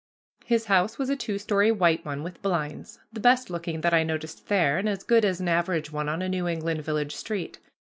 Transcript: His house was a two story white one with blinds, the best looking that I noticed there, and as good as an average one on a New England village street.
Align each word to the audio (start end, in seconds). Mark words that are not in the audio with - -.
His 0.45 0.65
house 0.65 0.97
was 0.97 1.11
a 1.11 1.15
two 1.15 1.37
story 1.37 1.71
white 1.71 2.03
one 2.03 2.23
with 2.23 2.41
blinds, 2.41 2.97
the 3.13 3.19
best 3.19 3.51
looking 3.51 3.81
that 3.81 3.93
I 3.93 4.01
noticed 4.01 4.47
there, 4.47 4.79
and 4.79 4.89
as 4.89 5.03
good 5.03 5.23
as 5.23 5.39
an 5.39 5.47
average 5.47 5.91
one 5.91 6.09
on 6.09 6.23
a 6.23 6.27
New 6.29 6.47
England 6.47 6.81
village 6.81 7.15
street. 7.15 7.59